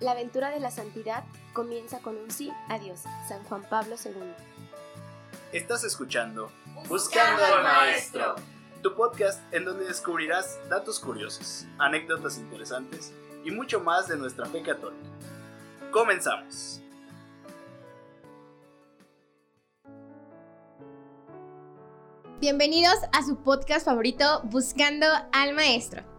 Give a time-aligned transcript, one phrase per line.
[0.00, 4.12] La aventura de la santidad comienza con un sí a Dios, San Juan Pablo II.
[5.52, 6.52] Estás escuchando
[6.88, 8.36] Buscando al Maestro,
[8.80, 13.12] tu podcast en donde descubrirás datos curiosos, anécdotas interesantes
[13.44, 15.02] y mucho más de nuestra fe católica.
[15.90, 16.80] Comenzamos.
[22.40, 26.17] Bienvenidos a su podcast favorito, Buscando al Maestro.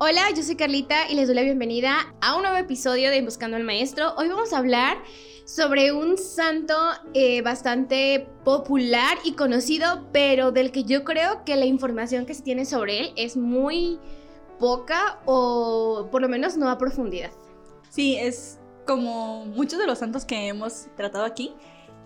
[0.00, 3.56] Hola, yo soy Carlita y les doy la bienvenida a un nuevo episodio de Buscando
[3.56, 4.14] al Maestro.
[4.16, 4.98] Hoy vamos a hablar
[5.44, 6.72] sobre un santo
[7.14, 12.44] eh, bastante popular y conocido, pero del que yo creo que la información que se
[12.44, 13.98] tiene sobre él es muy
[14.60, 17.32] poca o por lo menos no a profundidad.
[17.90, 21.56] Sí, es como muchos de los santos que hemos tratado aquí,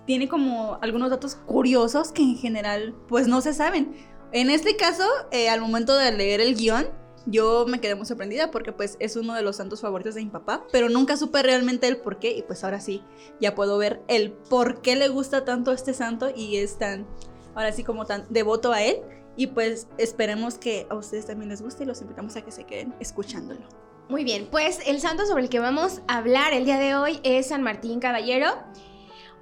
[0.07, 3.95] tiene como algunos datos curiosos que en general pues no se saben.
[4.33, 8.51] En este caso, eh, al momento de leer el guion, yo me quedé muy sorprendida
[8.51, 11.89] porque pues es uno de los santos favoritos de mi papá, pero nunca supe realmente
[11.89, 13.03] el por qué y pues ahora sí,
[13.41, 17.07] ya puedo ver el por qué le gusta tanto este santo y es tan,
[17.55, 19.01] ahora sí como tan devoto a él
[19.37, 22.65] y pues esperemos que a ustedes también les guste y los invitamos a que se
[22.65, 23.67] queden escuchándolo.
[24.09, 27.21] Muy bien, pues el santo sobre el que vamos a hablar el día de hoy
[27.23, 28.49] es San Martín Caballero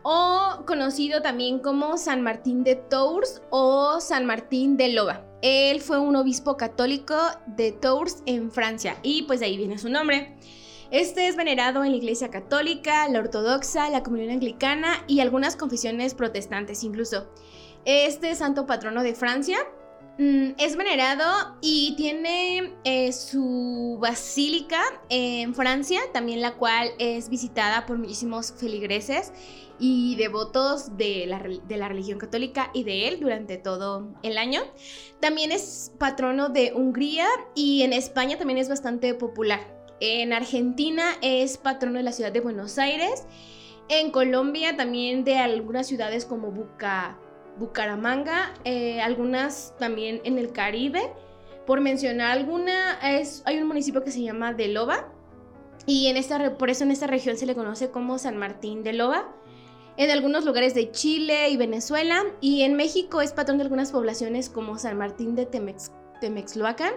[0.03, 5.30] o conocido también como San Martín de Tours o San Martín de Loba.
[5.43, 9.89] Él fue un obispo católico de Tours en Francia y pues de ahí viene su
[9.89, 10.37] nombre.
[10.91, 16.15] Este es venerado en la Iglesia Católica, la Ortodoxa, la Comunión Anglicana y algunas confesiones
[16.15, 17.29] protestantes incluso.
[17.85, 19.59] Este santo patrono de Francia
[20.19, 27.87] mm, es venerado y tiene eh, su basílica en Francia, también la cual es visitada
[27.87, 29.33] por muchísimos feligreses
[29.81, 34.61] y devotos de la, de la religión católica y de él durante todo el año.
[35.21, 39.61] También es patrono de Hungría y en España también es bastante popular.
[40.01, 43.27] En Argentina es patrono de la ciudad de Buenos Aires.
[43.89, 47.19] En Colombia también de algunas ciudades como Buca,
[47.59, 51.13] Bucaramanga, eh, algunas también en el Caribe.
[51.67, 55.13] Por mencionar alguna, es, hay un municipio que se llama De Loba.
[55.87, 58.93] Y en esta, por eso en esta región se le conoce como San Martín de
[58.93, 59.35] Loba
[60.01, 64.49] en algunos lugares de Chile y Venezuela, y en México es patrón de algunas poblaciones
[64.49, 66.95] como San Martín de Temex, Temexloacan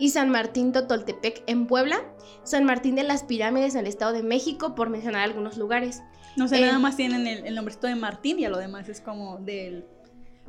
[0.00, 2.02] y San Martín de Toltepec en Puebla,
[2.42, 6.02] San Martín de las Pirámides en el Estado de México, por mencionar algunos lugares.
[6.36, 9.00] No sé, nada más tienen el, el nombrecito de Martín y a lo demás es
[9.00, 9.84] como del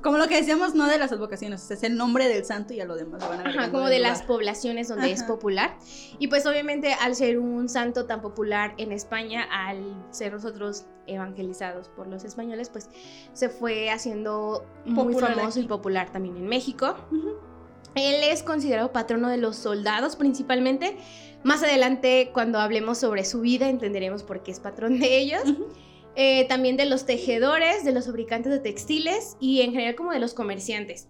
[0.01, 2.85] como lo que decíamos, no de las advocaciones, es el nombre del santo y a
[2.85, 5.77] lo demás van a Ajá, como de las poblaciones donde es popular.
[6.19, 11.89] Y pues obviamente al ser un santo tan popular en España, al ser nosotros evangelizados
[11.89, 12.89] por los españoles, pues
[13.33, 16.95] se fue haciendo muy famoso y popular también en México.
[17.95, 20.97] Él es considerado patrono de los soldados principalmente.
[21.43, 25.43] Más adelante, cuando hablemos sobre su vida, entenderemos por qué es patrón de ellos.
[26.15, 30.19] Eh, también de los tejedores, de los fabricantes de textiles y en general como de
[30.19, 31.07] los comerciantes.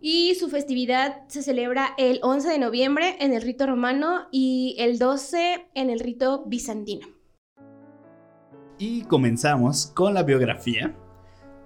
[0.00, 4.98] Y su festividad se celebra el 11 de noviembre en el rito romano y el
[4.98, 7.06] 12 en el rito bizantino.
[8.78, 10.96] Y comenzamos con la biografía,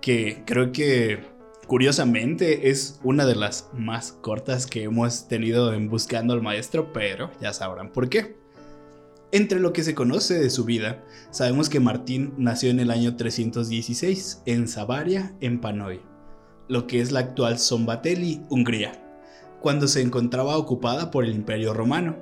[0.00, 1.20] que creo que
[1.68, 7.30] curiosamente es una de las más cortas que hemos tenido en Buscando al Maestro, pero
[7.40, 8.43] ya sabrán por qué.
[9.34, 11.02] Entre lo que se conoce de su vida,
[11.32, 16.02] sabemos que Martín nació en el año 316 en Savaria, en Panoy,
[16.68, 18.92] lo que es la actual Zombatelli, Hungría,
[19.60, 22.16] cuando se encontraba ocupada por el Imperio Romano.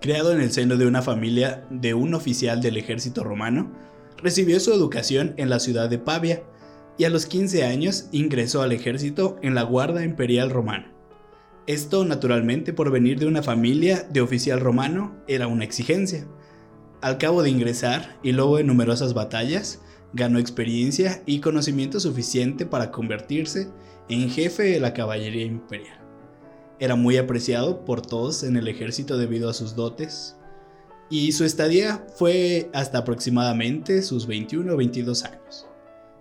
[0.00, 3.72] Creado en el seno de una familia de un oficial del ejército romano,
[4.16, 6.44] recibió su educación en la ciudad de Pavia
[6.98, 10.91] y a los 15 años ingresó al ejército en la Guardia Imperial Romana.
[11.66, 16.26] Esto, naturalmente, por venir de una familia de oficial romano, era una exigencia.
[17.00, 19.80] Al cabo de ingresar, y luego de numerosas batallas,
[20.12, 23.70] ganó experiencia y conocimiento suficiente para convertirse
[24.08, 26.00] en jefe de la caballería imperial.
[26.80, 30.36] Era muy apreciado por todos en el ejército debido a sus dotes,
[31.10, 35.68] y su estadía fue hasta aproximadamente sus 21 o 22 años.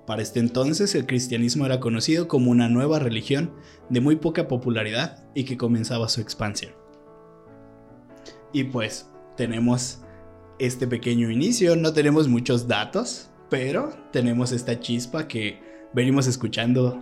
[0.05, 3.53] Para este entonces el cristianismo era conocido como una nueva religión
[3.89, 6.73] de muy poca popularidad y que comenzaba su expansión.
[8.53, 10.01] Y pues tenemos
[10.59, 15.59] este pequeño inicio, no tenemos muchos datos, pero tenemos esta chispa que
[15.93, 17.01] venimos escuchando.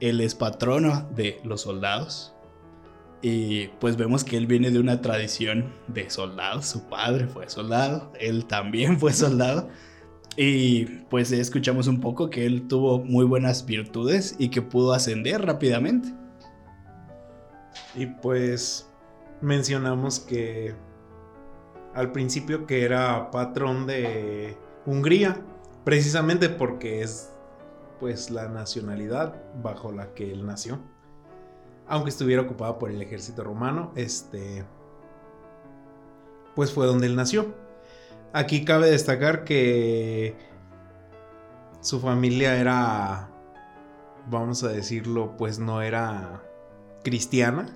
[0.00, 2.34] Él es patrono de los soldados.
[3.22, 6.66] Y pues vemos que él viene de una tradición de soldados.
[6.66, 9.68] Su padre fue soldado, él también fue soldado.
[10.36, 15.42] Y pues escuchamos un poco que él tuvo muy buenas virtudes y que pudo ascender
[15.42, 16.14] rápidamente.
[17.94, 18.88] Y pues
[19.40, 20.74] mencionamos que
[21.94, 24.56] al principio que era patrón de
[24.86, 25.44] Hungría,
[25.84, 27.32] precisamente porque es
[27.98, 30.78] pues la nacionalidad bajo la que él nació.
[31.86, 34.64] Aunque estuviera ocupada por el ejército romano, este
[36.54, 37.54] pues fue donde él nació.
[38.32, 40.36] Aquí cabe destacar que
[41.80, 43.30] su familia era
[44.28, 46.42] vamos a decirlo, pues no era
[47.02, 47.68] cristiana.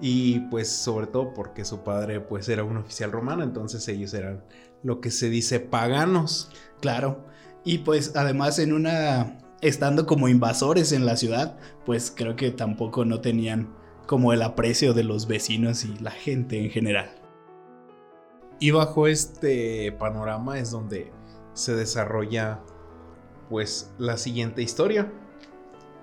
[0.00, 4.44] Y pues sobre todo porque su padre pues era un oficial romano, entonces ellos eran
[4.82, 6.50] lo que se dice paganos.
[6.80, 7.24] Claro.
[7.64, 13.04] Y pues además en una estando como invasores en la ciudad, pues creo que tampoco
[13.04, 13.74] no tenían
[14.06, 17.17] como el aprecio de los vecinos y la gente en general.
[18.60, 21.12] Y bajo este panorama es donde
[21.54, 22.60] se desarrolla
[23.48, 25.12] pues la siguiente historia,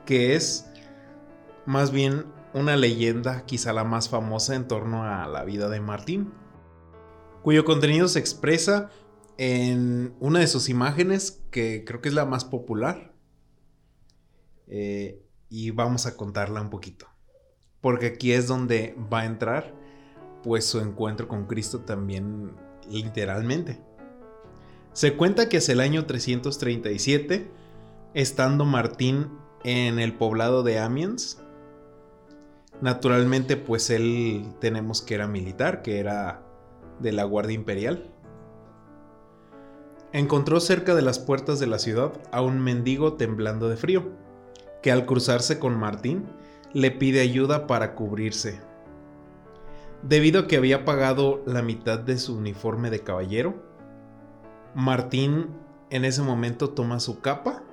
[0.06, 0.66] que es
[1.66, 6.34] más bien una leyenda, quizá la más famosa en torno a la vida de Martín,
[7.44, 8.90] cuyo contenido se expresa
[9.38, 13.14] en una de sus imágenes, que creo que es la más popular,
[14.68, 17.08] eh, y vamos a contarla un poquito,
[17.82, 19.74] porque aquí es donde va a entrar,
[20.46, 22.52] pues su encuentro con Cristo también
[22.88, 23.82] literalmente.
[24.94, 27.50] Se cuenta que hacia el año 337,
[28.14, 29.32] estando Martín
[29.64, 31.42] en el poblado de Amiens,
[32.80, 36.44] naturalmente pues él tenemos que era militar, que era
[37.00, 38.12] de la Guardia Imperial.
[40.14, 44.12] Encontró cerca de las puertas de la ciudad a un mendigo temblando de frío,
[44.84, 46.26] que al cruzarse con Martín
[46.72, 48.62] le pide ayuda para cubrirse.
[50.08, 53.56] Debido a que había pagado la mitad de su uniforme de caballero,
[54.76, 55.48] Martín
[55.90, 57.64] en ese momento toma su capa,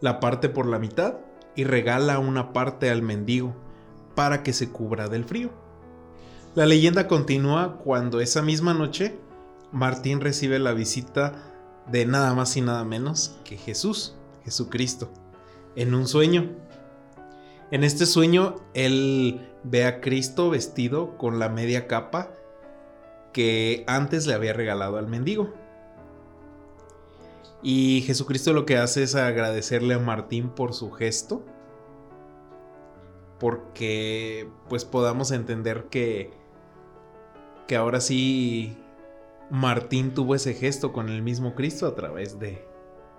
[0.00, 1.16] la parte por la mitad
[1.54, 3.54] y regala una parte al mendigo
[4.14, 5.50] para que se cubra del frío.
[6.54, 9.18] La leyenda continúa cuando esa misma noche
[9.70, 11.34] Martín recibe la visita
[11.90, 15.10] de nada más y nada menos que Jesús, Jesucristo,
[15.76, 16.56] en un sueño.
[17.70, 22.30] En este sueño él ve a Cristo vestido con la media capa
[23.32, 25.52] que antes le había regalado al mendigo.
[27.62, 31.44] Y Jesucristo lo que hace es agradecerle a Martín por su gesto.
[33.38, 36.32] Porque pues podamos entender que,
[37.66, 38.76] que ahora sí
[39.50, 42.66] Martín tuvo ese gesto con el mismo Cristo a través de,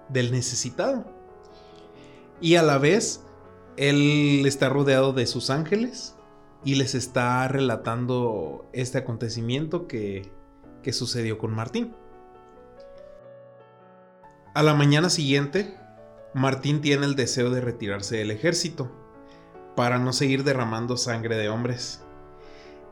[0.09, 1.05] del necesitado.
[2.41, 3.23] Y a la vez,
[3.77, 6.15] él está rodeado de sus ángeles
[6.63, 10.31] y les está relatando este acontecimiento que,
[10.83, 11.95] que sucedió con Martín.
[14.53, 15.77] A la mañana siguiente,
[16.33, 18.91] Martín tiene el deseo de retirarse del ejército,
[19.75, 22.03] para no seguir derramando sangre de hombres,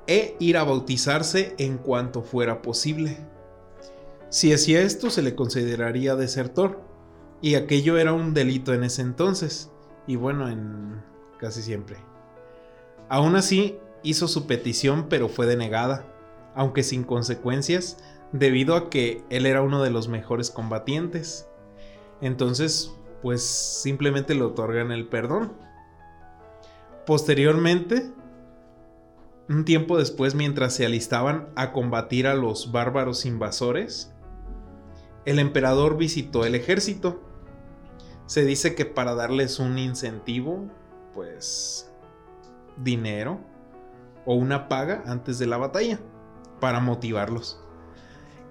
[0.07, 3.17] e ir a bautizarse en cuanto fuera posible.
[4.29, 6.81] Si hacía esto se le consideraría desertor,
[7.41, 9.69] y aquello era un delito en ese entonces,
[10.07, 11.03] y bueno, en
[11.39, 11.97] casi siempre.
[13.09, 16.05] Aún así, hizo su petición pero fue denegada,
[16.55, 17.97] aunque sin consecuencias,
[18.31, 21.47] debido a que él era uno de los mejores combatientes.
[22.21, 25.53] Entonces, pues simplemente le otorgan el perdón.
[27.05, 28.11] Posteriormente,
[29.49, 34.13] un tiempo después, mientras se alistaban a combatir a los bárbaros invasores,
[35.25, 37.21] el emperador visitó el ejército.
[38.25, 40.69] Se dice que para darles un incentivo,
[41.13, 41.89] pues
[42.83, 43.39] dinero
[44.25, 45.99] o una paga antes de la batalla,
[46.59, 47.59] para motivarlos.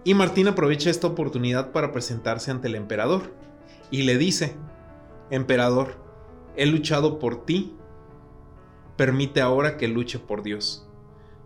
[0.04, 3.34] Y Martín aprovecha esta oportunidad para presentarse ante el emperador
[3.90, 4.54] y le dice,
[5.30, 5.96] Emperador,
[6.56, 7.74] he luchado por ti,
[8.96, 10.88] permite ahora que luche por Dios.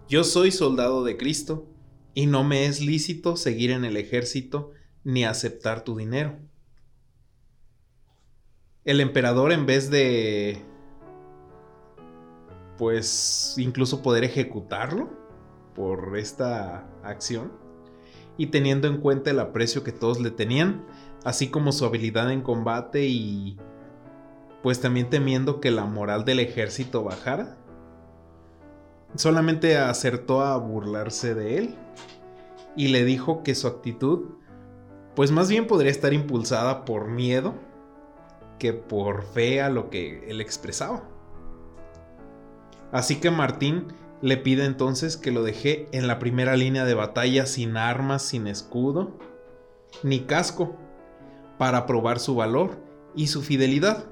[0.09, 1.67] Yo soy soldado de Cristo
[2.15, 4.73] y no me es lícito seguir en el ejército
[5.05, 6.39] ni aceptar tu dinero.
[8.85, 10.63] El emperador en vez de
[12.81, 15.11] pues incluso poder ejecutarlo
[15.75, 17.53] por esta acción,
[18.39, 20.87] y teniendo en cuenta el aprecio que todos le tenían,
[21.23, 23.59] así como su habilidad en combate y
[24.63, 27.59] pues también temiendo que la moral del ejército bajara,
[29.15, 31.75] solamente acertó a burlarse de él
[32.77, 34.37] y le dijo que su actitud
[35.15, 37.53] pues más bien podría estar impulsada por miedo
[38.59, 41.20] que por fe a lo que él expresaba.
[42.93, 43.89] Así que Martín
[44.21, 48.47] le pide entonces que lo deje en la primera línea de batalla sin armas, sin
[48.47, 49.17] escudo,
[50.03, 50.77] ni casco,
[51.59, 52.79] para probar su valor
[53.15, 54.05] y su fidelidad.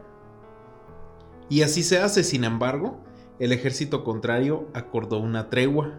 [1.49, 3.01] Y así se hace, sin embargo,
[3.39, 5.93] el ejército contrario acordó una tregua.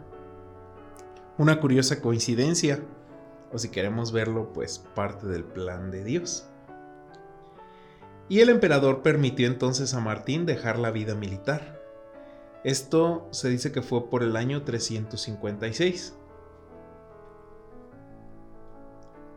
[1.37, 2.83] Una curiosa coincidencia,
[3.51, 6.47] o si queremos verlo, pues parte del plan de Dios.
[8.27, 11.78] Y el emperador permitió entonces a Martín dejar la vida militar.
[12.63, 16.15] Esto se dice que fue por el año 356.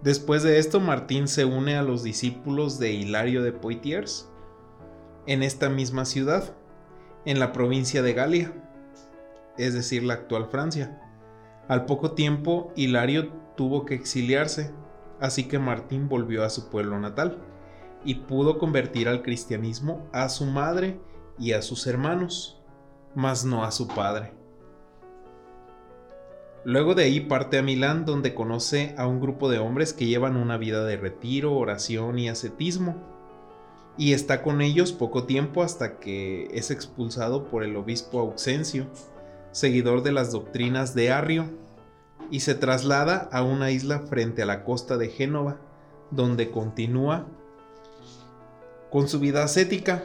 [0.02, 4.29] Después de esto, Martín se une a los discípulos de Hilario de Poitiers
[5.26, 6.57] en esta misma ciudad,
[7.25, 8.52] en la provincia de Galia,
[9.57, 11.00] es decir, la actual Francia.
[11.69, 14.73] Al poco tiempo, Hilario tuvo que exiliarse,
[15.21, 17.38] así que Martín volvió a su pueblo natal
[18.05, 21.00] y pudo convertir al cristianismo a su madre
[21.38, 22.62] y a sus hermanos,
[23.14, 24.33] mas no a su padre.
[26.64, 30.37] Luego de ahí parte a Milán donde conoce a un grupo de hombres que llevan
[30.37, 32.97] una vida de retiro, oración y ascetismo.
[33.99, 38.87] Y está con ellos poco tiempo hasta que es expulsado por el obispo Auxencio,
[39.50, 41.50] seguidor de las doctrinas de Arrio,
[42.31, 45.61] y se traslada a una isla frente a la costa de Génova,
[46.11, 47.26] donde continúa
[48.90, 50.04] con su vida ascética,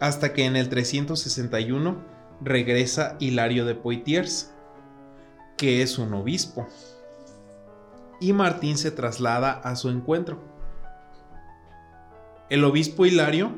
[0.00, 4.54] hasta que en el 361 regresa Hilario de Poitiers,
[5.56, 6.66] que es un obispo,
[8.20, 10.40] y Martín se traslada a su encuentro.
[12.48, 13.52] El obispo Hilario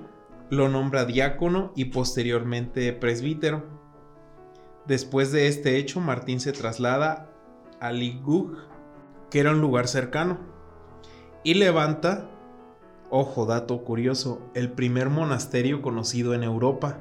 [0.51, 3.65] lo nombra diácono y posteriormente presbítero.
[4.87, 7.31] Después de este hecho, Martín se traslada
[7.81, 8.57] a Ligug,
[9.31, 10.39] que era un lugar cercano,
[11.45, 12.29] y levanta,
[13.11, 16.99] ojo dato curioso, el primer monasterio conocido en Europa.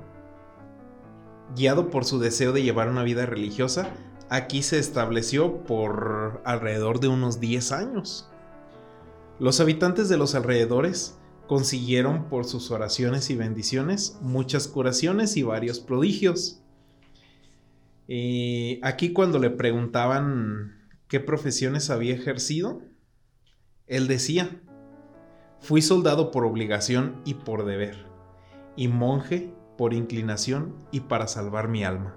[1.56, 3.90] Guiado por su deseo de llevar una vida religiosa,
[4.30, 8.30] aquí se estableció por alrededor de unos 10 años.
[9.40, 15.80] Los habitantes de los alrededores consiguieron por sus oraciones y bendiciones muchas curaciones y varios
[15.80, 16.62] prodigios.
[18.08, 22.82] Y aquí cuando le preguntaban qué profesiones había ejercido,
[23.88, 24.62] él decía,
[25.60, 28.06] fui soldado por obligación y por deber,
[28.76, 32.14] y monje por inclinación y para salvar mi alma.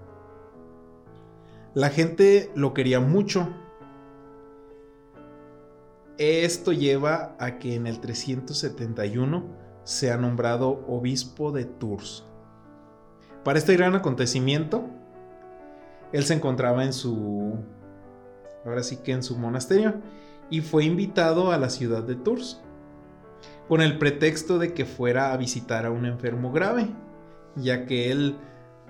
[1.75, 3.50] La gente lo quería mucho.
[6.19, 9.45] Esto lleva a que en el 371
[9.85, 12.26] sea nombrado obispo de Tours.
[13.45, 14.90] Para este gran acontecimiento,
[16.12, 17.61] él se encontraba en su,
[18.64, 20.00] ahora sí que en su monasterio,
[20.50, 22.61] y fue invitado a la ciudad de Tours,
[23.69, 26.88] con el pretexto de que fuera a visitar a un enfermo grave,
[27.56, 28.37] ya que él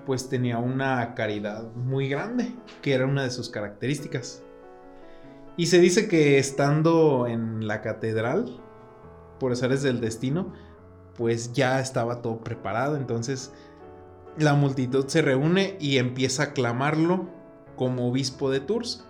[0.05, 4.43] pues tenía una caridad muy grande, que era una de sus características.
[5.55, 8.59] Y se dice que estando en la catedral,
[9.39, 10.53] por azares del destino,
[11.15, 13.53] pues ya estaba todo preparado, entonces
[14.37, 17.29] la multitud se reúne y empieza a aclamarlo
[17.75, 19.05] como obispo de Tours.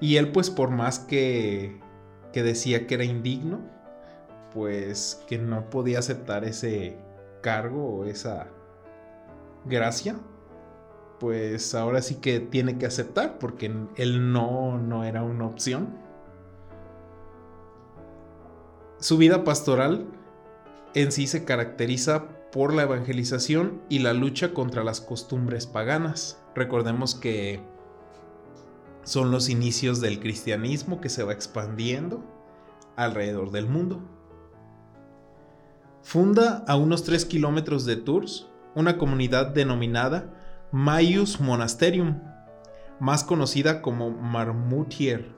[0.00, 1.80] Y él pues por más que,
[2.32, 3.60] que decía que era indigno,
[4.54, 6.96] pues que no podía aceptar ese
[7.48, 8.46] cargo o esa
[9.64, 10.16] gracia,
[11.18, 15.88] pues ahora sí que tiene que aceptar porque él no, no era una opción.
[18.98, 20.04] Su vida pastoral
[20.92, 26.42] en sí se caracteriza por la evangelización y la lucha contra las costumbres paganas.
[26.54, 27.60] Recordemos que
[29.04, 32.22] son los inicios del cristianismo que se va expandiendo
[32.96, 34.02] alrededor del mundo.
[36.08, 40.32] Funda a unos 3 kilómetros de Tours una comunidad denominada
[40.72, 42.22] Maius Monasterium,
[42.98, 45.34] más conocida como Marmutier,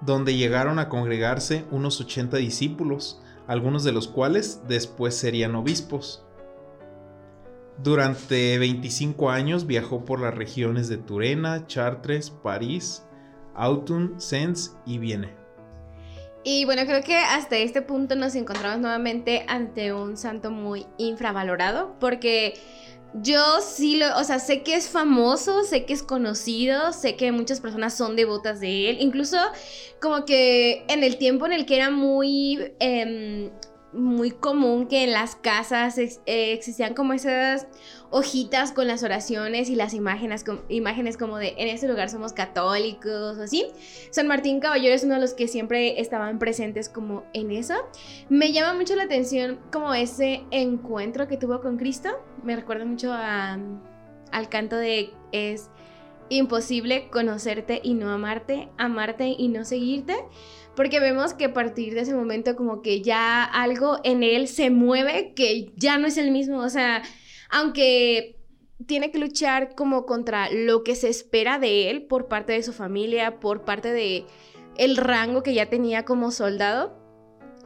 [0.00, 6.24] donde llegaron a congregarse unos 80 discípulos, algunos de los cuales después serían obispos.
[7.82, 13.04] Durante 25 años viajó por las regiones de Turena, Chartres, París,
[13.56, 15.45] Autun, Sens y Vienne.
[16.48, 21.96] Y bueno, creo que hasta este punto nos encontramos nuevamente ante un santo muy infravalorado,
[21.98, 22.54] porque
[23.14, 27.32] yo sí lo, o sea, sé que es famoso, sé que es conocido, sé que
[27.32, 29.38] muchas personas son devotas de él, incluso
[30.00, 32.72] como que en el tiempo en el que era muy...
[32.78, 33.50] Em,
[33.92, 37.66] muy común que en las casas eh, existían como esas
[38.16, 43.36] hojitas con las oraciones y las imágenes, imágenes como de en este lugar somos católicos
[43.36, 43.66] o así.
[44.10, 47.74] San Martín Caballero es uno de los que siempre estaban presentes como en eso.
[48.30, 52.08] Me llama mucho la atención como ese encuentro que tuvo con Cristo.
[52.42, 55.68] Me recuerda mucho al canto de es
[56.30, 60.14] imposible conocerte y no amarte, amarte y no seguirte
[60.74, 64.70] porque vemos que a partir de ese momento como que ya algo en él se
[64.70, 67.02] mueve que ya no es el mismo, o sea,
[67.50, 68.36] aunque
[68.86, 72.72] tiene que luchar como contra lo que se espera de él por parte de su
[72.72, 74.26] familia, por parte de
[74.76, 76.94] el rango que ya tenía como soldado.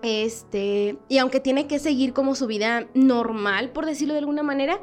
[0.02, 4.80] Este, y aunque tiene que seguir como su vida normal, por decirlo de alguna manera,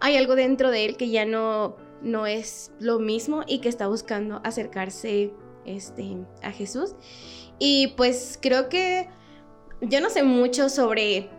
[0.00, 3.88] hay algo dentro de él que ya no, no es lo mismo y que está
[3.88, 5.34] buscando acercarse
[5.66, 6.94] este, a Jesús.
[7.58, 9.08] Y pues creo que
[9.80, 11.30] yo no sé mucho sobre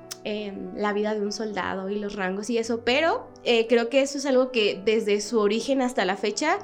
[0.76, 4.18] la vida de un soldado y los rangos y eso, pero eh, creo que eso
[4.18, 6.58] es algo que desde su origen hasta la fecha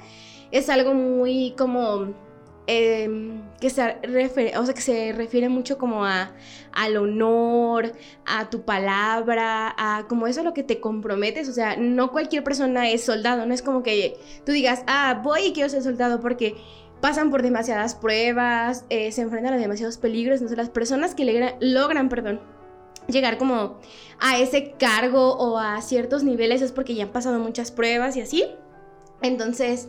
[0.51, 2.13] es algo muy como
[2.68, 6.32] Em, que, se refiere, o sea, que se refiere mucho como a,
[6.72, 7.91] al honor,
[8.25, 11.50] a tu palabra, a como eso a lo que te comprometes.
[11.50, 15.48] O sea, no cualquier persona es soldado, no es como que tú digas, ah, voy
[15.48, 16.56] y quiero ser soldado porque
[17.01, 20.36] pasan por demasiadas pruebas, eh, se enfrentan a demasiados peligros.
[20.36, 22.39] Entonces, las personas que logran, perdón,
[23.08, 23.79] llegar como
[24.20, 28.22] a ese cargo o a ciertos niveles es porque ya han pasado muchas pruebas y
[28.22, 28.46] así.
[29.22, 29.88] Entonces,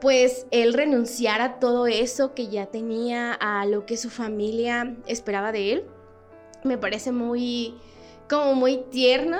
[0.00, 5.52] pues él renunciar a todo eso que ya tenía, a lo que su familia esperaba
[5.52, 5.84] de él,
[6.62, 7.74] me parece muy,
[8.28, 9.38] como muy tierno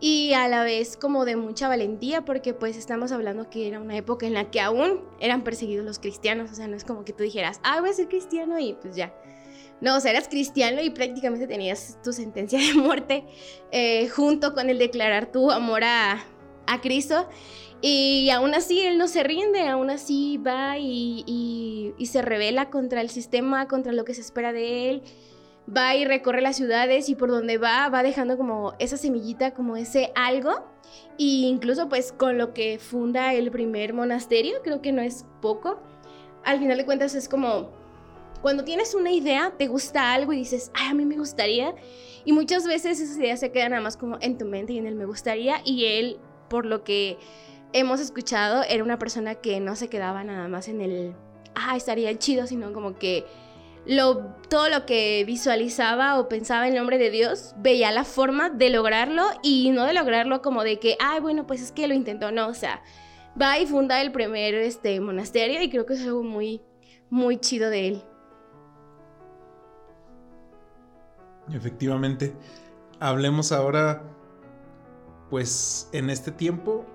[0.00, 3.96] y a la vez como de mucha valentía porque pues estamos hablando que era una
[3.96, 7.12] época en la que aún eran perseguidos los cristianos, o sea, no es como que
[7.12, 9.14] tú dijeras, ah, voy a ser cristiano y pues ya.
[9.82, 13.24] No, o sea, eras cristiano y prácticamente tenías tu sentencia de muerte
[13.72, 16.24] eh, junto con el declarar tu amor a,
[16.68, 17.28] a Cristo.
[17.80, 23.10] Y aún así él no se rinde, aún así va y, se revela contra el
[23.10, 25.02] sistema, contra lo que se espera de él.
[25.74, 29.76] Va y recorre las ciudades y por donde va va dejando como esa semillita, como
[29.76, 30.64] ese algo.
[31.18, 35.80] E incluso pues con lo que funda el primer monasterio, creo que no es poco.
[36.44, 37.81] Al final de cuentas es como
[38.42, 41.74] cuando tienes una idea, te gusta algo y dices, ay, a mí me gustaría.
[42.24, 44.86] Y muchas veces esas ideas se quedan nada más como en tu mente y en
[44.86, 45.62] el me gustaría.
[45.64, 46.18] Y él,
[46.48, 47.18] por lo que
[47.72, 51.14] hemos escuchado, era una persona que no se quedaba nada más en el,
[51.54, 53.24] ah, estaría chido, sino como que
[53.86, 58.70] lo, todo lo que visualizaba o pensaba en nombre de Dios, veía la forma de
[58.70, 62.32] lograrlo y no de lograrlo como de que, ay, bueno, pues es que lo intentó,
[62.32, 62.82] no, o sea,
[63.40, 66.60] va y funda el primer este, monasterio y creo que es algo muy,
[67.08, 68.02] muy chido de él.
[71.50, 72.34] Efectivamente.
[73.00, 74.02] Hablemos ahora,
[75.30, 76.86] pues en este tiempo,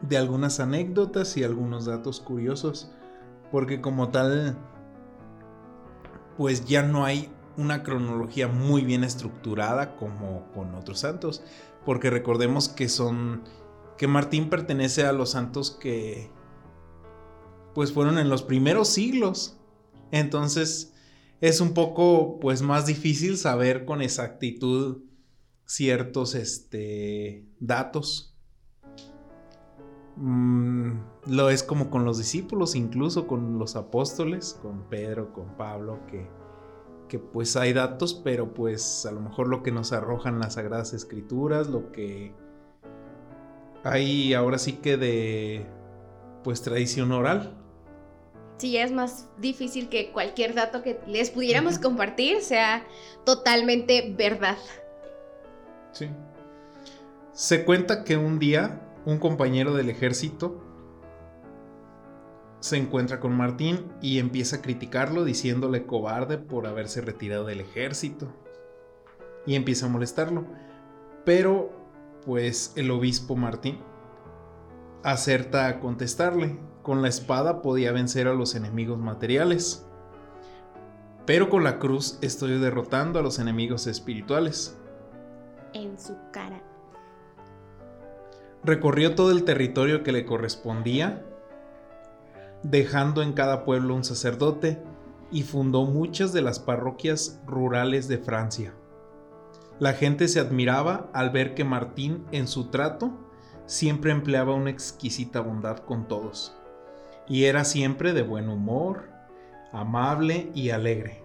[0.00, 2.92] de algunas anécdotas y algunos datos curiosos,
[3.50, 4.56] porque como tal,
[6.36, 11.42] pues ya no hay una cronología muy bien estructurada como con otros santos,
[11.84, 13.42] porque recordemos que son,
[13.96, 16.30] que Martín pertenece a los santos que,
[17.74, 19.56] pues fueron en los primeros siglos,
[20.10, 20.93] entonces
[21.48, 25.02] es un poco, pues más difícil saber con exactitud
[25.66, 28.34] ciertos, este, datos
[30.16, 30.92] Mm,
[31.26, 36.28] lo es como con los discípulos, incluso con los apóstoles, con Pedro, con Pablo, que,
[37.08, 40.92] que pues hay datos, pero pues a lo mejor lo que nos arrojan las sagradas
[40.92, 42.32] escrituras, lo que
[43.82, 45.66] hay ahora sí que de
[46.44, 47.60] pues tradición oral.
[48.58, 52.84] Sí, es más difícil que cualquier dato que les pudiéramos compartir sea
[53.24, 54.56] totalmente verdad.
[55.92, 56.08] Sí.
[57.32, 60.62] Se cuenta que un día un compañero del ejército
[62.60, 68.32] se encuentra con Martín y empieza a criticarlo diciéndole cobarde por haberse retirado del ejército.
[69.46, 70.46] Y empieza a molestarlo.
[71.26, 71.70] Pero
[72.24, 73.80] pues el obispo Martín
[75.02, 76.56] acerta a contestarle.
[76.84, 79.86] Con la espada podía vencer a los enemigos materiales.
[81.24, 84.78] Pero con la cruz estoy derrotando a los enemigos espirituales.
[85.72, 86.62] En su cara.
[88.62, 91.24] Recorrió todo el territorio que le correspondía,
[92.62, 94.78] dejando en cada pueblo un sacerdote,
[95.30, 98.74] y fundó muchas de las parroquias rurales de Francia.
[99.78, 103.10] La gente se admiraba al ver que Martín en su trato
[103.64, 106.54] siempre empleaba una exquisita bondad con todos,
[107.28, 109.08] y era siempre de buen humor,
[109.72, 111.22] amable y alegre.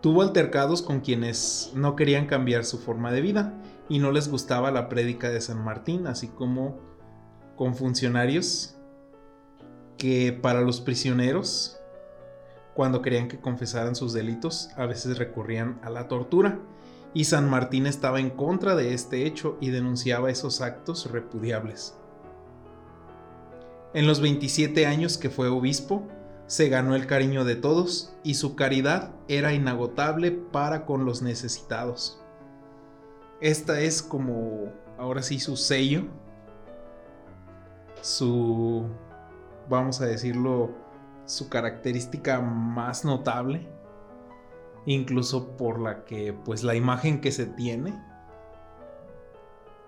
[0.00, 3.54] Tuvo altercados con quienes no querían cambiar su forma de vida,
[3.88, 6.78] y no les gustaba la prédica de San Martín, así como
[7.56, 8.76] con funcionarios
[9.98, 11.78] que para los prisioneros,
[12.74, 16.58] cuando querían que confesaran sus delitos, a veces recurrían a la tortura.
[17.12, 21.96] Y San Martín estaba en contra de este hecho y denunciaba esos actos repudiables.
[23.94, 26.06] En los 27 años que fue obispo,
[26.46, 32.20] se ganó el cariño de todos y su caridad era inagotable para con los necesitados.
[33.40, 36.04] Esta es como, ahora sí, su sello
[38.04, 38.84] su,
[39.70, 40.70] vamos a decirlo,
[41.24, 43.66] su característica más notable,
[44.84, 47.98] incluso por la que, pues la imagen que se tiene,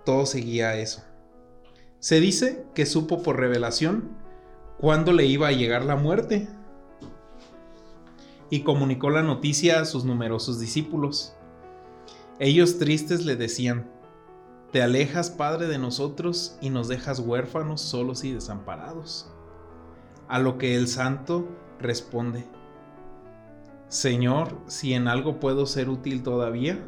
[0.07, 1.05] todo seguía eso.
[1.99, 4.11] Se dice que supo por revelación
[4.79, 6.49] cuándo le iba a llegar la muerte
[8.51, 11.35] y comunicó la noticia a sus numerosos discípulos.
[12.39, 13.91] Ellos tristes le decían,
[14.73, 19.31] Te alejas, Padre, de nosotros y nos dejas huérfanos, solos y desamparados.
[20.29, 21.49] A lo que el santo
[21.81, 22.45] responde,
[23.89, 26.85] Señor, si en algo puedo ser útil todavía,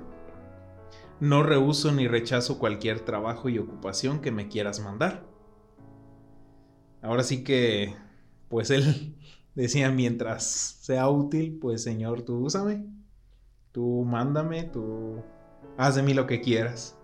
[1.20, 5.24] no rehuso ni rechazo cualquier trabajo y ocupación que me quieras mandar.
[7.02, 7.94] Ahora sí que,
[8.48, 9.16] pues él
[9.54, 12.86] decía, mientras sea útil, pues Señor, tú úsame,
[13.72, 15.22] tú mándame, tú
[15.76, 16.96] haz de mí lo que quieras.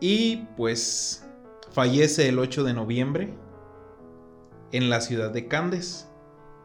[0.00, 1.26] Y pues
[1.70, 3.34] fallece el 8 de noviembre
[4.72, 6.10] en la ciudad de Candes,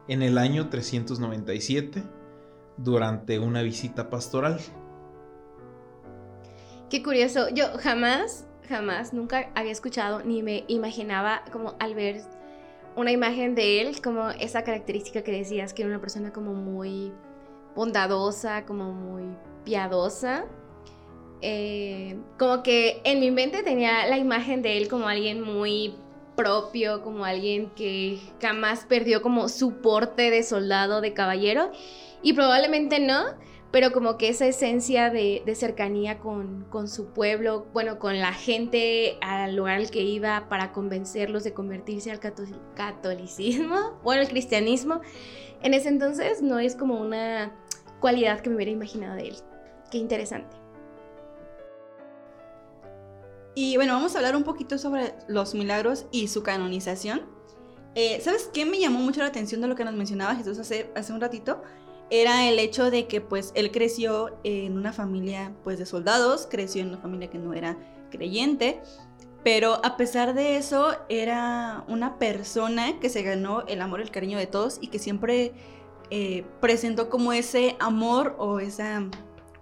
[0.08, 2.02] en el año 397,
[2.76, 4.60] durante una visita pastoral.
[6.92, 7.48] Qué curioso.
[7.48, 12.20] Yo jamás, jamás, nunca había escuchado ni me imaginaba como al ver
[12.96, 17.10] una imagen de él, como esa característica que decías, que era una persona como muy
[17.74, 19.22] bondadosa, como muy
[19.64, 20.44] piadosa.
[21.40, 25.94] Eh, como que en mi mente tenía la imagen de él como alguien muy
[26.36, 31.72] propio, como alguien que jamás perdió como su porte de soldado, de caballero.
[32.20, 33.24] Y probablemente no,
[33.72, 39.16] pero como que esa esencia de, cercanía con, con, su pueblo, bueno, con la gente
[39.22, 45.00] al lugar al que iba para convencerlos de convertirse al catolicismo, bueno, el cristianismo,
[45.62, 47.56] en ese entonces no es como una
[47.98, 49.36] cualidad que me hubiera imaginado de él.
[49.90, 50.54] Qué interesante.
[53.54, 57.22] Y bueno, vamos a hablar un poquito sobre los milagros y su canonización.
[57.94, 60.90] Eh, ¿Sabes qué me llamó mucho la atención de lo que nos mencionaba Jesús hace,
[60.94, 61.62] hace un ratito?
[62.14, 66.82] Era el hecho de que pues él creció en una familia pues de soldados, creció
[66.82, 67.78] en una familia que no era
[68.10, 68.82] creyente,
[69.42, 74.36] pero a pesar de eso era una persona que se ganó el amor el cariño
[74.36, 75.54] de todos y que siempre
[76.10, 79.08] eh, presentó como ese amor o esa,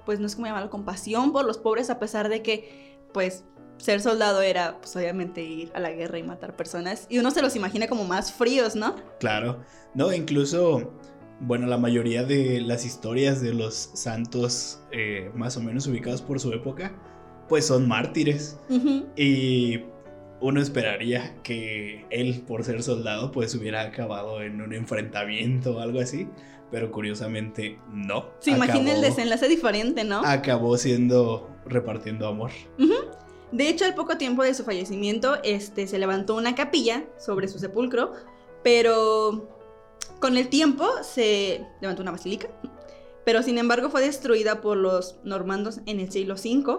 [0.05, 3.45] pues no es como llamarlo, compasión por los pobres a pesar de que pues
[3.77, 7.07] ser soldado era, pues obviamente ir a la guerra y matar personas.
[7.09, 8.97] Y uno se los imagina como más fríos, ¿no?
[9.21, 9.61] Claro.
[9.95, 10.93] No, incluso,
[11.40, 16.38] bueno, la mayoría de las historias de los santos eh, más o menos ubicados por
[16.38, 16.92] su época,
[17.48, 18.59] pues son mártires.
[19.16, 19.81] Y
[20.40, 26.00] uno esperaría que él, por ser soldado, pues hubiera acabado en un enfrentamiento o algo
[26.00, 26.29] así.
[26.70, 28.26] Pero curiosamente no.
[28.38, 30.22] Se imagina el desenlace diferente, ¿no?
[30.24, 32.53] Acabó siendo repartiendo amor.
[33.50, 37.59] De hecho, al poco tiempo de su fallecimiento, este, se levantó una capilla sobre su
[37.59, 38.12] sepulcro,
[38.62, 39.60] pero
[40.21, 42.49] con el tiempo se levantó una basílica,
[43.25, 46.79] pero sin embargo fue destruida por los normandos en el siglo V.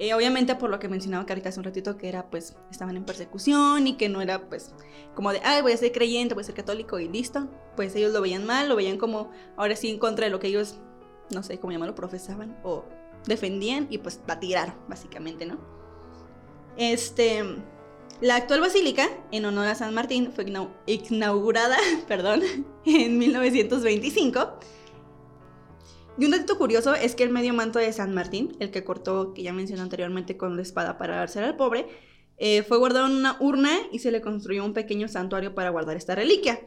[0.00, 3.04] Eh, obviamente por lo que mencionaba Carita hace un ratito, que era pues estaban en
[3.04, 4.72] persecución y que no era pues
[5.16, 7.48] como de, ay, voy a ser creyente, voy a ser católico y listo.
[7.74, 10.46] Pues ellos lo veían mal, lo veían como ahora sí en contra de lo que
[10.46, 10.78] ellos,
[11.34, 12.84] no sé cómo llamarlo, profesaban o
[13.26, 15.58] defendían y pues la tiraron, básicamente, ¿no?
[16.76, 17.42] Este,
[18.20, 20.46] la actual basílica, en honor a San Martín, fue
[20.86, 21.76] inaugurada
[22.08, 22.42] perdón,
[22.84, 24.58] en 1925.
[26.18, 29.34] Y un dato curioso es que el medio manto de San Martín, el que cortó,
[29.34, 31.86] que ya mencioné anteriormente, con la espada para dársela al pobre,
[32.38, 35.96] eh, fue guardado en una urna y se le construyó un pequeño santuario para guardar
[35.96, 36.60] esta reliquia.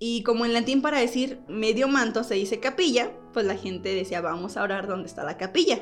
[0.00, 4.20] Y como en latín para decir medio manto se dice capilla, pues la gente decía
[4.20, 5.78] vamos a orar donde está la capilla.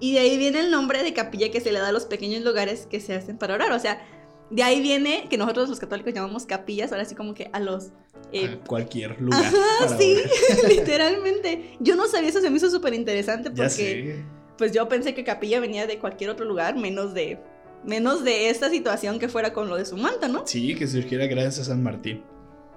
[0.00, 2.42] Y de ahí viene el nombre de capilla que se le da a los pequeños
[2.44, 3.72] lugares que se hacen para orar.
[3.72, 4.06] O sea,
[4.50, 7.88] de ahí viene que nosotros los católicos llamamos capillas, ahora sí como que a los...
[8.32, 9.44] Eh, cualquier lugar.
[9.98, 10.16] sí,
[10.68, 11.76] literalmente.
[11.80, 14.24] Yo no sabía eso, se me hizo súper interesante porque
[14.56, 17.38] pues yo pensé que capilla venía de cualquier otro lugar, menos de,
[17.84, 20.46] menos de esta situación que fuera con lo de su manto, ¿no?
[20.46, 22.22] Sí, que surgiera gracias a San Martín.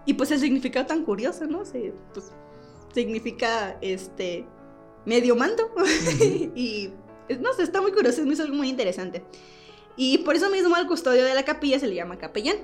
[0.06, 1.66] Y pues el significado tan curioso, ¿no?
[1.66, 2.32] Se, pues,
[2.94, 4.46] significa este
[5.06, 5.70] medio manto.
[6.56, 6.92] y
[7.40, 9.24] no sé, está muy curioso, es algo muy interesante.
[9.98, 12.58] Y por eso mismo al custodio de la capilla se le llama capellán.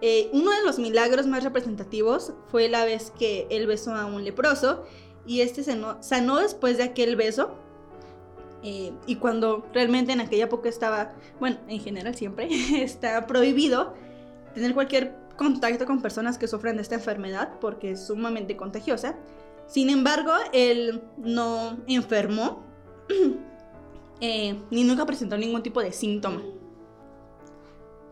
[0.00, 4.24] Eh, uno de los milagros más representativos fue la vez que él besó a un
[4.24, 4.84] leproso
[5.26, 7.54] y este sanó, sanó después de aquel beso.
[8.64, 12.48] Eh, y cuando realmente en aquella época estaba, bueno, en general siempre,
[12.82, 13.94] está prohibido
[14.54, 19.16] tener cualquier contacto con personas que sufran de esta enfermedad porque es sumamente contagiosa.
[19.66, 22.64] Sin embargo, él no enfermó
[24.24, 26.40] Eh, ni nunca presentó ningún tipo de síntoma.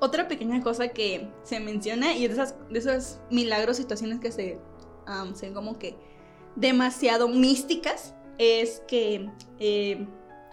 [0.01, 4.59] otra pequeña cosa que se menciona y de, esas, de esos milagros, situaciones que se,
[5.35, 5.97] se ven como que
[6.57, 10.05] demasiado místicas, es que eh,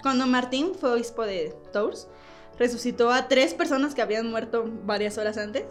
[0.03, 2.07] cuando Martín fue obispo de Tours,
[2.59, 5.63] resucitó a tres personas que habían muerto varias horas antes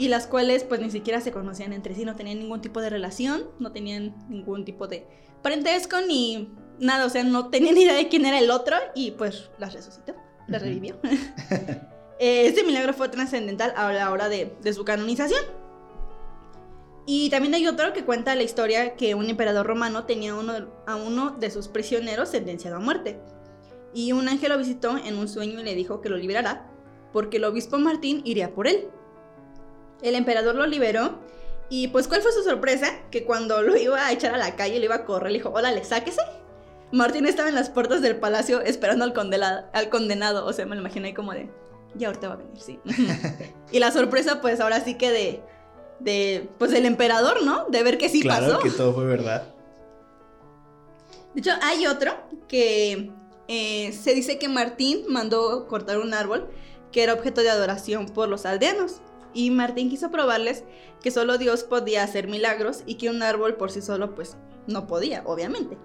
[0.00, 2.88] y las cuales pues ni siquiera se conocían entre sí, no tenían ningún tipo de
[2.88, 5.06] relación, no tenían ningún tipo de
[5.42, 9.50] parentesco ni nada, o sea, no tenían idea de quién era el otro y pues
[9.58, 10.14] las resucitó,
[10.48, 10.98] las revivió.
[12.22, 15.42] Eh, este milagro fue trascendental a la hora de, de su canonización.
[17.06, 20.96] Y también hay otro que cuenta la historia que un emperador romano tenía uno, a
[20.96, 23.18] uno de sus prisioneros sentenciado a muerte.
[23.94, 26.70] Y un ángel lo visitó en un sueño y le dijo que lo liberará,
[27.10, 28.90] porque el obispo Martín iría por él.
[30.02, 31.18] El emperador lo liberó
[31.68, 34.78] y pues cuál fue su sorpresa, que cuando lo iba a echar a la calle,
[34.78, 36.20] le iba a correr, le dijo, hola, le sáquese.
[36.92, 40.74] Martín estaba en las puertas del palacio esperando al, condenado, al condenado, o sea, me
[40.74, 41.48] lo imaginé como de,
[41.94, 42.80] ya ahorita va a venir, sí.
[43.72, 45.42] y la sorpresa pues ahora sí que de,
[46.00, 47.66] de, pues el emperador, ¿no?
[47.68, 48.58] De ver que sí claro pasó.
[48.60, 49.54] que todo fue verdad.
[51.34, 52.12] De hecho, hay otro
[52.48, 53.12] que
[53.46, 56.48] eh, se dice que Martín mandó cortar un árbol
[56.90, 59.00] que era objeto de adoración por los aldeanos.
[59.32, 60.64] Y Martín quiso probarles
[61.02, 64.86] que solo Dios podía hacer milagros y que un árbol por sí solo pues no
[64.86, 65.78] podía, obviamente.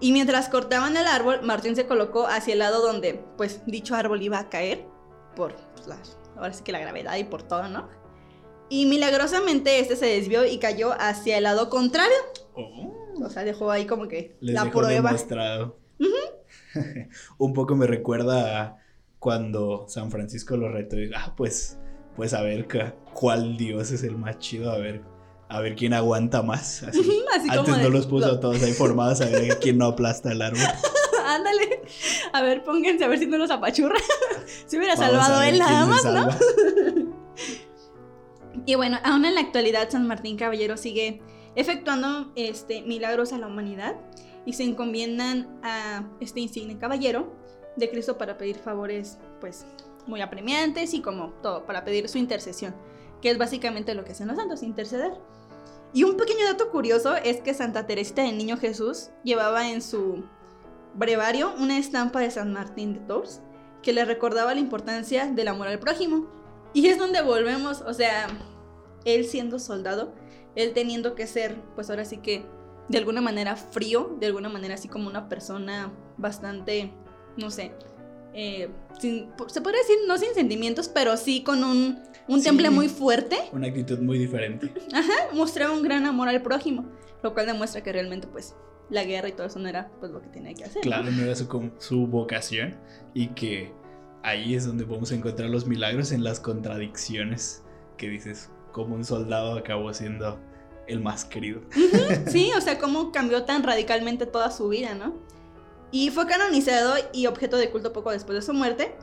[0.00, 4.22] Y mientras cortaban el árbol, Martín se colocó hacia el lado donde pues dicho árbol
[4.22, 4.86] iba a caer
[5.34, 5.98] por pues, la,
[6.36, 7.88] ahora sí que la gravedad y por todo, ¿no?
[8.68, 12.16] Y milagrosamente este se desvió y cayó hacia el lado contrario.
[12.54, 15.10] Oh, O sea, dejó ahí como que les la dejó prueba.
[15.10, 15.78] demostrado.
[17.38, 18.76] Un poco me recuerda a
[19.18, 21.78] cuando San Francisco lo retó y ah, pues,
[22.18, 22.66] pues a ver
[23.14, 25.02] cuál dios es el más chido, a ver,
[25.48, 26.82] a ver quién aguanta más.
[26.88, 26.98] Así.
[27.32, 30.32] Así como Antes no los puso a todos ahí formados a ver quién no aplasta
[30.32, 30.60] el árbol.
[31.24, 31.82] Ándale.
[32.32, 34.00] A ver, pónganse a ver si no los apachurra.
[34.66, 36.28] Se hubiera Vamos salvado él nada más, ¿no?
[38.66, 41.22] Y bueno, aún en la actualidad San Martín Caballero sigue
[41.54, 43.94] efectuando este, milagros a la humanidad
[44.44, 47.32] y se encomiendan a este insigne caballero
[47.76, 49.64] de Cristo para pedir favores pues
[50.08, 52.74] muy apremiantes y como todo, para pedir su intercesión,
[53.20, 55.12] que es básicamente lo que hacen los santos, interceder.
[55.92, 60.24] Y un pequeño dato curioso es que Santa Teresita del Niño Jesús llevaba en su
[60.94, 63.40] brevario una estampa de San Martín de Tours
[63.82, 66.26] que le recordaba la importancia del amor al prójimo.
[66.74, 68.26] Y es donde volvemos, o sea,
[69.04, 70.12] él siendo soldado,
[70.54, 72.44] él teniendo que ser, pues ahora sí que,
[72.88, 76.92] de alguna manera frío, de alguna manera así como una persona bastante,
[77.36, 77.72] no sé,
[78.40, 78.68] eh,
[79.00, 81.98] sin- se podría decir no sin sentimientos, pero sí con un,
[82.28, 82.44] un Sí.
[82.46, 84.72] temple muy fuerte, Una actitud muy diferente.
[85.34, 86.84] mostraba un gran amor al prójimo,
[87.22, 88.54] lo cual demuestra que realmente pues
[88.90, 90.82] la guerra y todo eso no era pues lo que tenía que hacer.
[90.82, 92.76] Claro, no era su, su vocación
[93.12, 93.72] y que
[94.22, 97.62] ahí es donde podemos encontrar los milagros en las contradicciones
[97.96, 100.38] que dices, como un soldado acabó siendo
[100.86, 101.60] el más querido.
[102.28, 105.14] Sí, o sea, cómo cambió tan radicalmente toda su vida, ¿no?
[105.90, 108.94] Y fue canonizado y objeto de culto poco después de su muerte.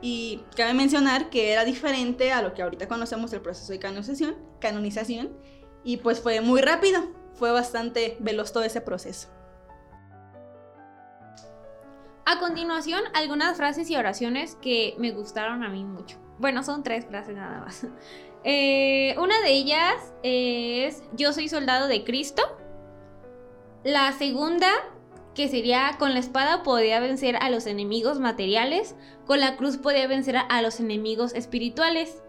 [0.00, 3.78] Y cabe mencionar que era diferente a lo que ahorita conocemos el proceso de
[4.58, 5.30] canonización,
[5.84, 9.28] y pues fue muy rápido, fue bastante veloz todo ese proceso.
[12.24, 16.18] A continuación, algunas frases y oraciones que me gustaron a mí mucho.
[16.38, 17.86] Bueno, son tres frases nada más.
[18.44, 22.42] Eh, una de ellas es Yo soy soldado de Cristo.
[23.84, 24.68] La segunda,
[25.34, 28.94] que sería con la espada podía vencer a los enemigos materiales,
[29.26, 32.22] con la cruz podía vencer a los enemigos espirituales.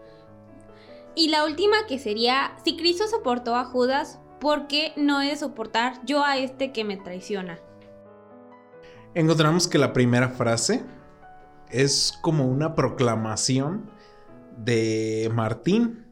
[1.14, 5.36] Y la última que sería, si Cristo soportó a Judas, ¿por qué no he de
[5.36, 7.58] soportar yo a este que me traiciona?
[9.14, 10.82] Encontramos que la primera frase
[11.70, 13.90] es como una proclamación
[14.56, 16.04] de Martín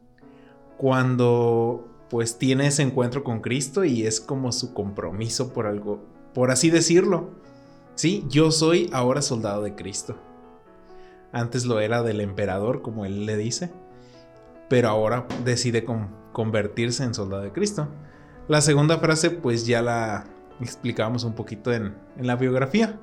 [0.77, 6.51] cuando pues tiene ese encuentro con Cristo y es como su compromiso por algo, por
[6.51, 7.31] así decirlo.
[7.95, 10.17] Sí, yo soy ahora soldado de Cristo.
[11.33, 13.71] Antes lo era del emperador, como él le dice,
[14.69, 17.89] pero ahora decide con- convertirse en soldado de Cristo.
[18.49, 20.25] La segunda frase pues ya la
[20.61, 22.99] explicábamos un poquito en, en la biografía.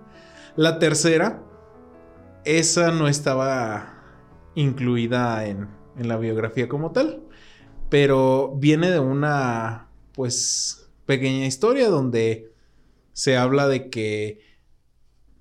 [0.55, 1.41] La tercera,
[2.45, 3.95] esa no estaba
[4.55, 7.23] incluida en, en la biografía como tal,
[7.89, 12.48] pero viene de una pues pequeña historia donde
[13.19, 14.39] se habla de que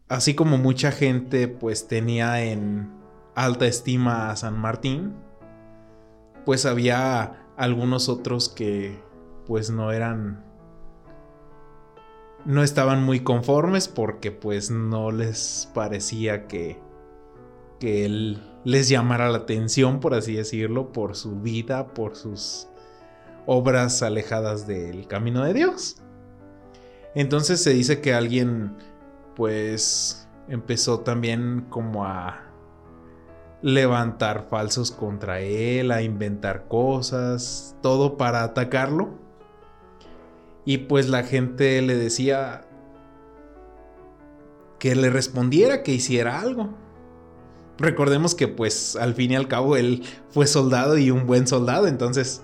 [0.09, 2.91] así como mucha gente pues tenía en
[3.37, 5.15] alta estima a San Martín,
[6.45, 8.99] pues había algunos otros que
[9.47, 10.45] pues no eran
[12.45, 16.81] no estaban muy conformes porque pues no les parecía que
[17.79, 22.67] que él les llamara la atención, por así decirlo, por su vida, por sus
[23.47, 26.03] obras alejadas del camino de Dios.
[27.15, 28.77] Entonces se dice que alguien
[29.35, 32.45] pues empezó también como a
[33.63, 39.11] levantar falsos contra él, a inventar cosas, todo para atacarlo.
[40.65, 42.65] Y pues la gente le decía
[44.79, 46.75] que le respondiera, que hiciera algo.
[47.79, 51.87] Recordemos que pues al fin y al cabo él fue soldado y un buen soldado,
[51.87, 52.43] entonces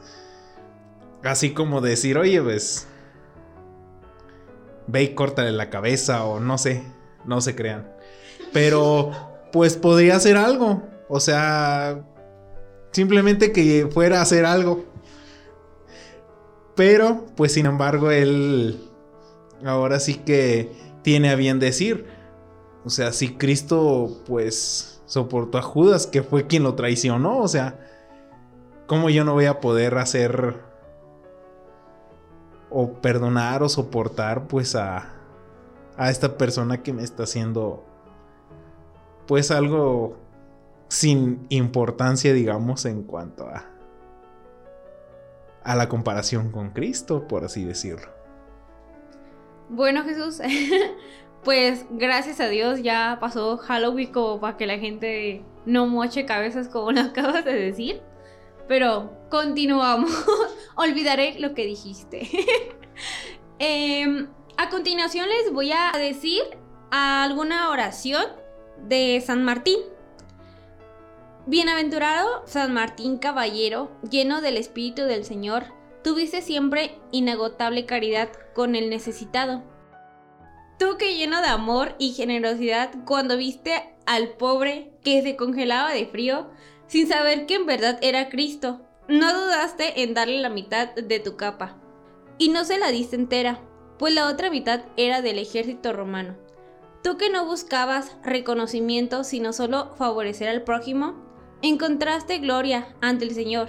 [1.25, 2.87] así como decir, oye, pues
[4.87, 6.83] ve y córtale la cabeza o no sé,
[7.25, 7.93] no se crean.
[8.53, 9.11] Pero
[9.53, 10.83] pues podría hacer algo.
[11.09, 12.05] O sea,
[12.93, 14.85] simplemente que fuera a hacer algo.
[16.75, 18.91] Pero, pues sin embargo, él
[19.65, 22.07] ahora sí que tiene a bien decir.
[22.85, 27.79] O sea, si Cristo pues soportó a Judas, que fue quien lo traicionó, o sea,
[28.87, 30.64] ¿cómo yo no voy a poder hacer
[32.77, 35.13] o perdonar o soportar pues a,
[35.97, 37.85] a esta persona que me está haciendo
[39.27, 40.17] pues algo
[40.89, 43.65] sin importancia, digamos, en cuanto a,
[45.63, 48.09] a la comparación con Cristo, por así decirlo.
[49.69, 50.41] Bueno, Jesús,
[51.45, 56.69] pues gracias a Dios ya pasó Halloween como para que la gente no moche cabezas
[56.69, 58.03] como lo acabas de decir.
[58.67, 60.11] Pero continuamos.
[60.77, 62.29] Olvidaré lo que dijiste.
[63.61, 66.43] Em, a continuación les voy a decir
[66.91, 68.25] alguna oración
[68.89, 69.79] de San Martín.
[71.47, 75.67] Bienaventurado San Martín Caballero, lleno del Espíritu del Señor,
[76.03, 79.63] tuviste siempre inagotable caridad con el necesitado.
[80.79, 86.07] Tú que lleno de amor y generosidad cuando viste al pobre que se congelaba de
[86.07, 86.51] frío,
[86.87, 91.37] sin saber que en verdad era Cristo, no dudaste en darle la mitad de tu
[91.37, 91.77] capa.
[92.39, 93.61] Y no se la diste entera,
[93.99, 96.37] pues la otra mitad era del ejército romano.
[97.03, 101.15] Tú que no buscabas reconocimiento, sino solo favorecer al prójimo,
[101.63, 103.69] encontraste gloria ante el Señor.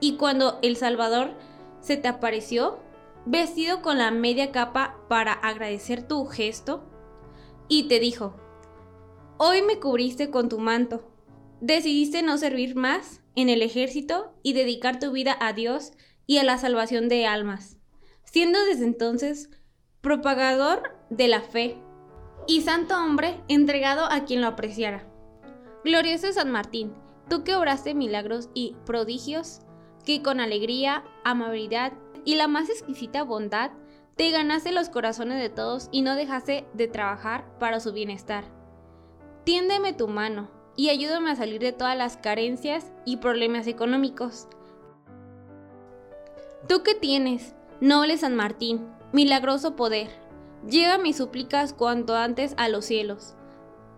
[0.00, 1.30] Y cuando el Salvador
[1.80, 2.78] se te apareció,
[3.24, 6.84] vestido con la media capa para agradecer tu gesto,
[7.68, 8.36] y te dijo,
[9.36, 11.10] hoy me cubriste con tu manto,
[11.60, 15.92] decidiste no servir más en el ejército y dedicar tu vida a Dios
[16.26, 17.78] y a la salvación de almas,
[18.24, 19.50] siendo desde entonces
[20.00, 21.78] propagador de la fe
[22.48, 25.06] y santo hombre entregado a quien lo apreciara.
[25.84, 26.94] Glorioso San Martín,
[27.28, 29.60] tú que obraste milagros y prodigios,
[30.04, 31.92] que con alegría, amabilidad
[32.24, 33.70] y la más exquisita bondad
[34.16, 38.44] te ganaste los corazones de todos y no dejaste de trabajar para su bienestar.
[39.44, 44.48] Tiéndeme tu mano y ayúdame a salir de todas las carencias y problemas económicos.
[46.68, 50.08] Tú que tienes, noble San Martín, milagroso poder,
[50.68, 53.34] lleva mis súplicas cuanto antes a los cielos.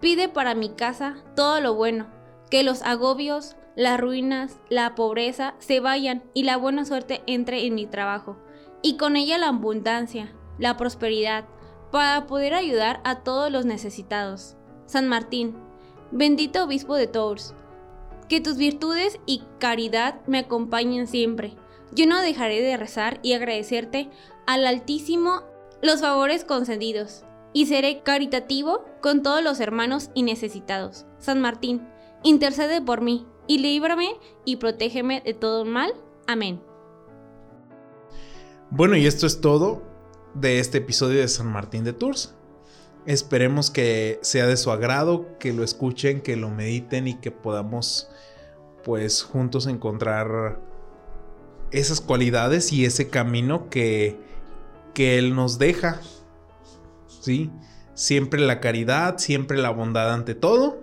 [0.00, 2.06] Pide para mi casa todo lo bueno,
[2.50, 7.74] que los agobios, las ruinas, la pobreza se vayan y la buena suerte entre en
[7.74, 8.36] mi trabajo,
[8.82, 11.46] y con ella la abundancia, la prosperidad,
[11.90, 14.56] para poder ayudar a todos los necesitados.
[14.86, 15.56] San Martín,
[16.10, 17.54] bendito obispo de Tours,
[18.28, 21.56] que tus virtudes y caridad me acompañen siempre.
[21.92, 24.10] Yo no dejaré de rezar y agradecerte
[24.46, 25.42] al Altísimo
[25.82, 31.06] los favores concedidos, y seré caritativo con todos los hermanos y necesitados.
[31.18, 31.88] San Martín,
[32.22, 34.10] intercede por mí, y líbrame
[34.44, 35.92] y protégeme de todo mal.
[36.26, 36.60] Amén.
[38.70, 39.82] Bueno, y esto es todo
[40.34, 42.34] de este episodio de San Martín de Tours.
[43.06, 48.11] Esperemos que sea de su agrado, que lo escuchen, que lo mediten y que podamos
[48.84, 50.61] pues juntos encontrar
[51.70, 54.18] esas cualidades y ese camino que,
[54.94, 56.01] que Él nos deja.
[57.20, 57.51] ¿Sí?
[57.94, 60.82] Siempre la caridad, siempre la bondad ante todo.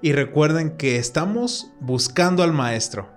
[0.00, 3.11] Y recuerden que estamos buscando al Maestro.